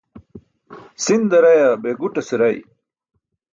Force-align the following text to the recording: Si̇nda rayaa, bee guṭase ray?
Si̇nda 1.03 1.37
rayaa, 1.43 1.79
bee 1.81 1.97
guṭase 1.99 2.35
ray? 2.41 2.57